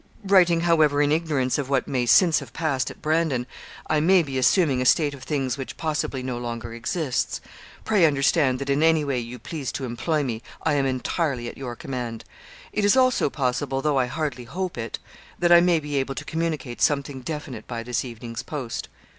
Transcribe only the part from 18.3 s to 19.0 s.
post.